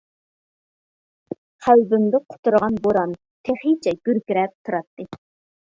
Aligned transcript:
قەلبىمدە 1.65 2.23
قۇترىغان 2.33 2.81
بوران 2.87 3.15
تېخىچە 3.49 3.97
گۈركىرەپ 4.09 4.59
تۇراتتى. 4.67 5.11